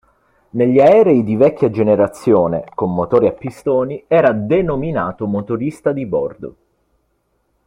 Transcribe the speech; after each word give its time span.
Negli 0.53 0.79
aerei 0.79 1.23
di 1.23 1.35
vecchia 1.35 1.69
generazione, 1.69 2.63
con 2.73 2.91
motori 2.91 3.27
a 3.27 3.33
pistoni, 3.33 4.03
era 4.07 4.31
denominato 4.31 5.27
"motorista 5.27 5.91
di 5.91 6.07
bordo". 6.07 6.55